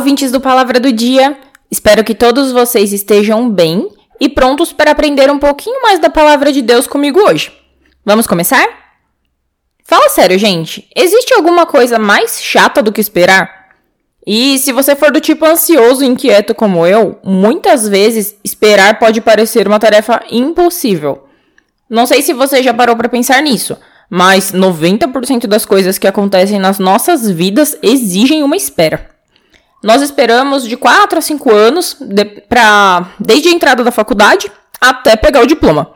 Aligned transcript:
Ouvintes 0.00 0.32
do 0.32 0.40
Palavra 0.40 0.80
do 0.80 0.90
Dia! 0.90 1.36
Espero 1.70 2.02
que 2.02 2.14
todos 2.14 2.52
vocês 2.52 2.90
estejam 2.90 3.50
bem 3.50 3.86
e 4.18 4.30
prontos 4.30 4.72
para 4.72 4.92
aprender 4.92 5.30
um 5.30 5.38
pouquinho 5.38 5.82
mais 5.82 5.98
da 5.98 6.08
palavra 6.08 6.50
de 6.50 6.62
Deus 6.62 6.86
comigo 6.86 7.20
hoje. 7.20 7.52
Vamos 8.02 8.26
começar? 8.26 8.66
Fala 9.84 10.08
sério, 10.08 10.38
gente. 10.38 10.88
Existe 10.96 11.34
alguma 11.34 11.66
coisa 11.66 11.98
mais 11.98 12.42
chata 12.42 12.82
do 12.82 12.90
que 12.90 13.00
esperar? 13.02 13.74
E 14.26 14.58
se 14.58 14.72
você 14.72 14.96
for 14.96 15.12
do 15.12 15.20
tipo 15.20 15.44
ansioso 15.44 16.02
e 16.02 16.06
inquieto 16.06 16.54
como 16.54 16.86
eu, 16.86 17.18
muitas 17.22 17.86
vezes 17.86 18.34
esperar 18.42 18.98
pode 18.98 19.20
parecer 19.20 19.68
uma 19.68 19.78
tarefa 19.78 20.22
impossível. 20.30 21.28
Não 21.90 22.06
sei 22.06 22.22
se 22.22 22.32
você 22.32 22.62
já 22.62 22.72
parou 22.72 22.96
para 22.96 23.10
pensar 23.10 23.42
nisso, 23.42 23.76
mas 24.08 24.50
90% 24.50 25.46
das 25.46 25.66
coisas 25.66 25.98
que 25.98 26.08
acontecem 26.08 26.58
nas 26.58 26.78
nossas 26.78 27.28
vidas 27.28 27.76
exigem 27.82 28.42
uma 28.42 28.56
espera. 28.56 29.19
Nós 29.82 30.02
esperamos 30.02 30.68
de 30.68 30.76
4 30.76 31.18
a 31.18 31.22
5 31.22 31.50
anos, 31.52 31.96
de, 32.00 32.24
pra, 32.24 33.10
desde 33.18 33.48
a 33.48 33.52
entrada 33.52 33.82
da 33.82 33.90
faculdade 33.90 34.50
até 34.80 35.16
pegar 35.16 35.40
o 35.42 35.46
diploma. 35.46 35.92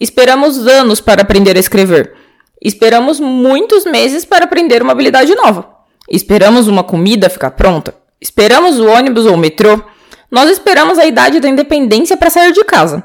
Esperamos 0.00 0.66
anos 0.66 1.00
para 1.00 1.22
aprender 1.22 1.56
a 1.56 1.60
escrever. 1.60 2.14
Esperamos 2.62 3.20
muitos 3.20 3.84
meses 3.84 4.24
para 4.24 4.44
aprender 4.44 4.82
uma 4.82 4.92
habilidade 4.92 5.34
nova. 5.34 5.68
Esperamos 6.08 6.66
uma 6.68 6.82
comida 6.82 7.28
ficar 7.28 7.50
pronta. 7.50 7.94
Esperamos 8.20 8.78
o 8.78 8.86
ônibus 8.86 9.26
ou 9.26 9.34
o 9.34 9.38
metrô. 9.38 9.82
Nós 10.30 10.50
esperamos 10.50 10.98
a 10.98 11.06
idade 11.06 11.40
da 11.40 11.48
independência 11.48 12.16
para 12.16 12.30
sair 12.30 12.52
de 12.52 12.64
casa. 12.64 13.04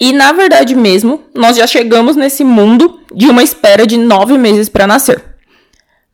E 0.00 0.12
na 0.12 0.32
verdade 0.32 0.74
mesmo, 0.74 1.24
nós 1.34 1.56
já 1.56 1.66
chegamos 1.66 2.16
nesse 2.16 2.44
mundo 2.44 3.00
de 3.14 3.28
uma 3.28 3.42
espera 3.42 3.86
de 3.86 3.96
nove 3.96 4.36
meses 4.36 4.68
para 4.68 4.86
nascer. 4.86 5.22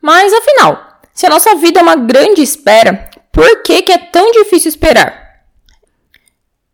Mas 0.01 0.31
afinal, 0.33 0.99
se 1.13 1.25
a 1.25 1.29
nossa 1.29 1.55
vida 1.55 1.79
é 1.79 1.83
uma 1.83 1.95
grande 1.95 2.41
espera, 2.41 3.09
por 3.33 3.63
que, 3.63 3.81
que 3.81 3.91
é 3.91 3.97
tão 3.97 4.31
difícil 4.31 4.69
esperar? 4.69 5.23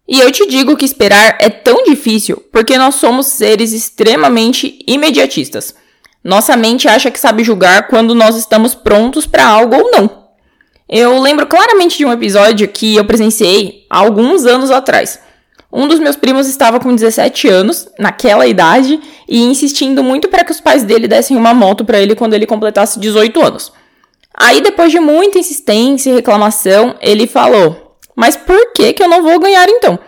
E 0.06 0.20
eu 0.20 0.30
te 0.30 0.46
digo 0.46 0.76
que 0.76 0.84
esperar 0.84 1.38
é 1.40 1.50
tão 1.50 1.86
difícil 1.86 2.44
porque 2.52 2.78
nós 2.78 2.96
somos 2.96 3.28
seres 3.28 3.72
extremamente 3.72 4.78
imediatistas. 4.86 5.74
Nossa 6.22 6.58
mente 6.58 6.86
acha 6.86 7.10
que 7.10 7.20
sabe 7.20 7.46
julgar 7.46 7.88
quando 7.88 8.14
nós 8.14 8.36
estamos 8.36 8.76
prontos 8.76 9.26
para 9.26 9.48
algo 9.48 9.74
ou 9.74 9.90
não. 9.90 10.28
Eu 10.90 11.22
lembro 11.22 11.48
claramente 11.48 11.98
de 11.98 12.06
um 12.06 12.12
episódio 12.12 12.68
que 12.68 12.98
eu 12.98 13.06
presenciei 13.06 13.86
há 13.90 14.00
alguns 14.00 14.46
anos 14.46 14.70
atrás. 14.70 15.18
Um 15.72 15.88
dos 15.88 16.00
meus 16.00 16.18
primos 16.18 16.50
estava 16.50 16.80
com 16.80 16.94
17 16.94 17.48
anos, 17.48 17.88
naquela 17.98 18.46
idade, 18.48 19.00
e 19.30 19.44
insistindo 19.44 20.04
muito 20.04 20.28
para 20.28 20.44
que 20.44 20.52
os 20.52 20.60
pais 20.60 20.84
dele 20.84 21.08
dessem 21.08 21.38
uma 21.38 21.54
moto 21.54 21.86
para 21.86 22.00
ele 22.00 22.16
quando 22.16 22.34
ele 22.34 22.46
completasse 22.48 23.00
18 23.00 23.40
anos. 23.40 23.72
Aí, 24.38 24.62
depois 24.62 24.92
de 24.92 25.00
muita 25.00 25.40
insistência 25.40 26.10
e 26.10 26.16
reclamação, 26.16 26.96
ele 27.02 27.28
falou: 27.28 27.96
Mas 28.16 28.36
por 28.36 28.74
que, 28.74 28.94
que 28.94 29.04
eu 29.04 29.08
não 29.08 29.24
vou 29.24 29.40
ganhar 29.40 29.68
então? 29.68 30.00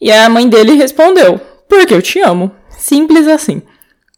E 0.00 0.10
a 0.12 0.28
mãe 0.28 0.48
dele 0.48 0.72
respondeu: 0.74 1.40
Porque 1.68 1.94
eu 1.94 2.02
te 2.02 2.20
amo. 2.20 2.50
Simples 2.70 3.26
assim. 3.26 3.62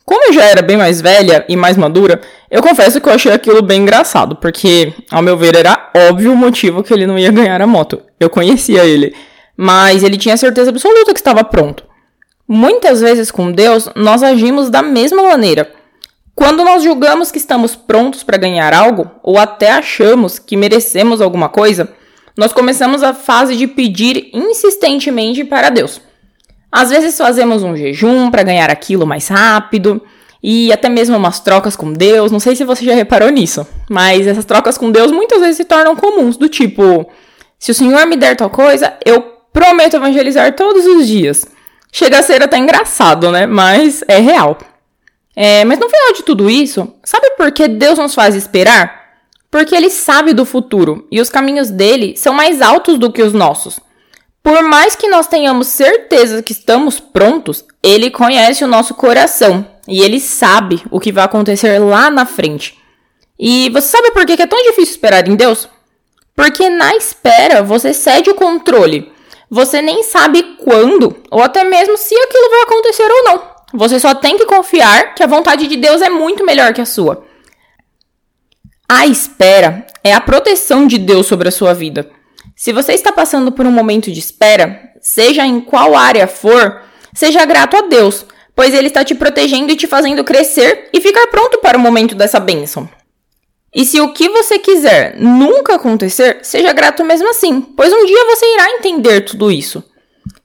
Como 0.05 0.27
eu 0.27 0.33
já 0.33 0.45
era 0.45 0.61
bem 0.61 0.77
mais 0.77 1.01
velha 1.01 1.45
e 1.49 1.55
mais 1.55 1.77
madura, 1.77 2.21
eu 2.51 2.61
confesso 2.61 3.01
que 3.01 3.09
eu 3.09 3.13
achei 3.13 3.31
aquilo 3.31 3.63
bem 3.63 3.83
engraçado, 3.83 4.35
porque, 4.35 4.93
ao 5.09 5.23
meu 5.23 5.37
ver, 5.37 5.55
era 5.55 5.89
óbvio 6.09 6.33
o 6.33 6.37
motivo 6.37 6.83
que 6.83 6.93
ele 6.93 7.07
não 7.07 7.17
ia 7.17 7.31
ganhar 7.31 7.63
a 7.63 7.67
moto. 7.67 8.03
Eu 8.19 8.29
conhecia 8.29 8.85
ele, 8.85 9.15
mas 9.57 10.03
ele 10.03 10.19
tinha 10.19 10.37
certeza 10.37 10.71
absoluta 10.71 11.15
que 11.15 11.21
estava 11.21 11.45
pronto. 11.45 11.85
Muitas 12.49 13.01
vezes 13.01 13.31
com 13.31 13.53
Deus, 13.53 13.89
nós 13.95 14.25
agimos 14.25 14.69
da 14.69 14.83
mesma 14.83 15.23
maneira. 15.23 15.71
Quando 16.41 16.65
nós 16.65 16.83
julgamos 16.83 17.31
que 17.31 17.37
estamos 17.37 17.77
prontos 17.77 18.23
para 18.23 18.39
ganhar 18.39 18.73
algo, 18.73 19.11
ou 19.23 19.37
até 19.37 19.73
achamos 19.73 20.39
que 20.39 20.57
merecemos 20.57 21.21
alguma 21.21 21.51
coisa, 21.51 21.93
nós 22.35 22.51
começamos 22.51 23.03
a 23.03 23.13
fase 23.13 23.55
de 23.55 23.67
pedir 23.67 24.31
insistentemente 24.33 25.45
para 25.45 25.69
Deus. 25.69 26.01
Às 26.73 26.89
vezes 26.89 27.19
fazemos 27.19 27.63
um 27.63 27.77
jejum 27.77 28.31
para 28.31 28.43
ganhar 28.43 28.71
aquilo 28.71 29.07
mais 29.07 29.29
rápido, 29.29 30.01
e 30.43 30.73
até 30.73 30.89
mesmo 30.89 31.15
umas 31.15 31.41
trocas 31.41 31.77
com 31.77 31.93
Deus. 31.93 32.33
Não 32.33 32.41
sei 32.41 32.57
se 32.57 32.65
você 32.65 32.87
já 32.87 32.95
reparou 32.95 33.29
nisso, 33.29 33.67
mas 33.91 34.27
essas 34.27 34.47
trocas 34.47 34.79
com 34.79 34.91
Deus 34.91 35.13
muitas 35.13 35.41
vezes 35.41 35.59
se 35.59 35.65
tornam 35.67 35.95
comuns, 35.95 36.39
do 36.39 36.49
tipo: 36.49 37.07
se 37.59 37.71
o 37.71 37.75
Senhor 37.75 38.07
me 38.07 38.17
der 38.17 38.35
tal 38.35 38.49
coisa, 38.49 38.95
eu 39.05 39.21
prometo 39.53 39.97
evangelizar 39.97 40.57
todos 40.57 40.87
os 40.87 41.07
dias. 41.07 41.45
Chega 41.93 42.21
a 42.21 42.23
ser 42.23 42.43
até 42.43 42.57
engraçado, 42.57 43.31
né? 43.31 43.45
Mas 43.45 44.03
é 44.09 44.17
real. 44.21 44.57
É, 45.35 45.65
mas 45.65 45.79
no 45.79 45.89
final 45.89 46.13
de 46.13 46.23
tudo 46.23 46.51
isso, 46.51 46.93
sabe 47.05 47.31
por 47.37 47.53
que 47.53 47.69
Deus 47.69 47.99
nos 47.99 48.15
faz 48.15 48.35
esperar? 48.35 49.01
Porque 49.51 49.75
Ele 49.75 49.91
sabe 49.91 50.33
do 50.33 50.45
futuro 50.45 51.07
e 51.11 51.21
os 51.21 51.29
caminhos 51.29 51.71
dele 51.71 52.17
são 52.17 52.33
mais 52.33 52.61
altos 52.61 52.99
do 52.99 53.13
que 53.13 53.23
os 53.23 53.33
nossos. 53.33 53.81
Por 54.43 54.63
mais 54.63 54.97
que 54.97 55.09
nós 55.09 55.27
tenhamos 55.27 55.67
certeza 55.67 56.43
que 56.43 56.53
estamos 56.53 56.99
prontos, 56.99 57.65
Ele 57.83 58.11
conhece 58.11 58.65
o 58.65 58.69
nosso 58.69 58.95
coração 58.95 59.67
e 59.87 60.03
Ele 60.03 60.21
sabe 60.21 60.83
o 60.91 61.01
que 61.01 61.13
vai 61.13 61.25
acontecer 61.25 61.79
lá 61.79 62.11
na 62.11 62.25
frente. 62.25 62.79
E 63.39 63.69
você 63.71 63.89
sabe 63.89 64.11
por 64.13 64.25
que 64.25 64.41
é 64.41 64.47
tão 64.47 64.63
difícil 64.63 64.95
esperar 64.95 65.27
em 65.29 65.35
Deus? 65.35 65.69
Porque 66.35 66.69
na 66.71 66.95
espera 66.95 67.63
você 67.63 67.93
cede 67.93 68.31
o 68.31 68.35
controle. 68.35 69.13
Você 69.51 69.83
nem 69.83 70.03
sabe 70.03 70.43
quando 70.59 71.17
ou 71.31 71.43
até 71.43 71.65
mesmo 71.65 71.97
se 71.97 72.15
aquilo 72.15 72.51
vai 72.51 72.63
acontecer 72.63 73.11
ou 73.11 73.25
não. 73.25 73.43
Você 73.73 74.01
só 74.01 74.15
tem 74.15 74.37
que 74.37 74.47
confiar 74.47 75.15
que 75.15 75.23
a 75.23 75.27
vontade 75.27 75.67
de 75.67 75.77
Deus 75.77 76.03
é 76.03 76.09
muito 76.09 76.45
melhor 76.45 76.73
que 76.73 76.81
a 76.81 76.87
sua. 76.87 77.25
A 78.89 79.07
espera 79.07 79.87
é 80.03 80.13
a 80.13 80.21
proteção 80.21 80.87
de 80.87 80.99
Deus 80.99 81.27
sobre 81.27 81.49
a 81.49 81.53
sua 81.53 81.73
vida. 81.73 82.11
Se 82.57 82.73
você 82.73 82.93
está 82.93 83.13
passando 83.13 83.53
por 83.53 83.65
um 83.65 83.71
momento 83.71 84.11
de 84.11 84.19
espera, 84.19 84.91
seja 85.01 85.47
em 85.47 85.61
qual 85.61 85.95
área 85.97 86.27
for, 86.27 86.83
seja 87.15 87.45
grato 87.45 87.77
a 87.77 87.83
Deus, 87.83 88.27
pois 88.55 88.75
Ele 88.75 88.89
está 88.89 89.05
te 89.05 89.15
protegendo 89.15 89.73
e 89.73 89.77
te 89.77 89.87
fazendo 89.87 90.25
crescer 90.25 90.89
e 90.93 91.01
ficar 91.01 91.27
pronto 91.29 91.59
para 91.59 91.79
o 91.79 91.81
momento 91.81 92.15
dessa 92.15 92.41
bênção. 92.41 92.89
E 93.73 93.85
se 93.85 94.01
o 94.01 94.13
que 94.13 94.29
você 94.29 94.59
quiser 94.59 95.17
nunca 95.17 95.77
acontecer, 95.77 96.41
seja 96.43 96.73
grato 96.73 97.05
mesmo 97.05 97.31
assim, 97.31 97.61
pois 97.61 97.93
um 97.93 98.05
dia 98.05 98.25
você 98.25 98.55
irá 98.55 98.71
entender 98.73 99.21
tudo 99.21 99.53
isso. 99.53 99.85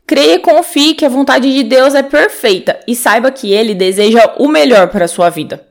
Creia 0.07 0.35
e 0.35 0.39
confie 0.39 0.93
que 0.93 1.05
a 1.05 1.09
vontade 1.09 1.51
de 1.51 1.63
Deus 1.63 1.95
é 1.95 2.03
perfeita 2.03 2.79
e 2.87 2.95
saiba 2.95 3.31
que 3.31 3.51
Ele 3.51 3.73
deseja 3.73 4.35
o 4.37 4.47
melhor 4.47 4.89
para 4.89 5.05
a 5.05 5.07
sua 5.07 5.29
vida. 5.29 5.65